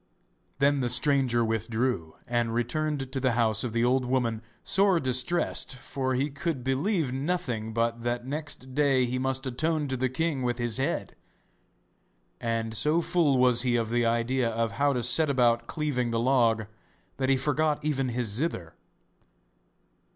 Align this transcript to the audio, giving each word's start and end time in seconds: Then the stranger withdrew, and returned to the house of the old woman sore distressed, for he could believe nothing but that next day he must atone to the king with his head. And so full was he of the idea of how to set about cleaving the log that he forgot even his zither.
Then 0.57 0.79
the 0.79 0.89
stranger 0.89 1.45
withdrew, 1.45 2.15
and 2.25 2.55
returned 2.55 3.11
to 3.11 3.19
the 3.19 3.33
house 3.33 3.63
of 3.63 3.71
the 3.71 3.85
old 3.85 4.03
woman 4.03 4.41
sore 4.63 4.99
distressed, 4.99 5.75
for 5.75 6.15
he 6.15 6.31
could 6.31 6.63
believe 6.63 7.13
nothing 7.13 7.71
but 7.71 8.01
that 8.01 8.25
next 8.25 8.73
day 8.73 9.05
he 9.05 9.19
must 9.19 9.45
atone 9.45 9.87
to 9.89 9.95
the 9.95 10.09
king 10.09 10.41
with 10.41 10.57
his 10.57 10.77
head. 10.77 11.15
And 12.39 12.73
so 12.75 12.99
full 13.01 13.37
was 13.37 13.61
he 13.61 13.75
of 13.75 13.91
the 13.91 14.03
idea 14.07 14.49
of 14.49 14.71
how 14.71 14.91
to 14.93 15.03
set 15.03 15.29
about 15.29 15.67
cleaving 15.67 16.09
the 16.09 16.19
log 16.19 16.65
that 17.17 17.29
he 17.29 17.37
forgot 17.37 17.85
even 17.85 18.09
his 18.09 18.27
zither. 18.27 18.73